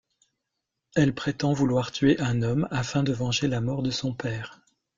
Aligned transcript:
Elle 0.95 1.13
prétend 1.13 1.53
vouloir 1.53 1.91
tuer 1.91 2.19
un 2.19 2.41
homme 2.41 2.67
afin 2.71 3.03
de 3.03 3.13
venger 3.13 3.47
la 3.47 3.61
mort 3.61 3.83
de 3.83 3.91
son 3.91 4.15
père. 4.15 4.59